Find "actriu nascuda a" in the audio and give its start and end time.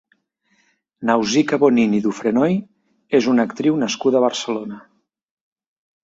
3.49-4.23